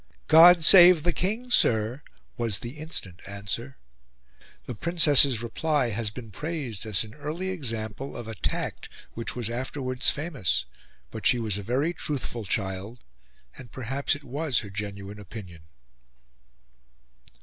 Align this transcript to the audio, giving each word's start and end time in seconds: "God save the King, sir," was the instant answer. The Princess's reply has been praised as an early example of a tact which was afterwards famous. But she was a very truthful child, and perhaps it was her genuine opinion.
"God 0.27 0.63
save 0.63 1.03
the 1.03 1.13
King, 1.13 1.51
sir," 1.51 2.01
was 2.35 2.57
the 2.61 2.79
instant 2.79 3.21
answer. 3.27 3.77
The 4.65 4.73
Princess's 4.73 5.43
reply 5.43 5.89
has 5.89 6.09
been 6.09 6.31
praised 6.31 6.87
as 6.87 7.03
an 7.03 7.13
early 7.13 7.49
example 7.49 8.17
of 8.17 8.27
a 8.27 8.33
tact 8.33 8.89
which 9.13 9.35
was 9.35 9.47
afterwards 9.47 10.09
famous. 10.09 10.65
But 11.11 11.27
she 11.27 11.37
was 11.37 11.59
a 11.59 11.61
very 11.61 11.93
truthful 11.93 12.45
child, 12.45 13.03
and 13.59 13.71
perhaps 13.71 14.15
it 14.15 14.23
was 14.23 14.61
her 14.61 14.71
genuine 14.71 15.19
opinion. 15.19 15.65